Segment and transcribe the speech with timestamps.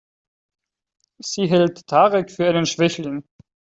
[1.19, 3.23] Sie hält Tarek für einen Schwächling.